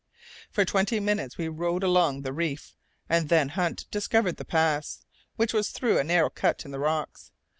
[0.49, 2.75] For twenty minutes we rowed along the reef,
[3.07, 7.31] and then Hunt discovered the pass, which was through a narrow cut in the rocks.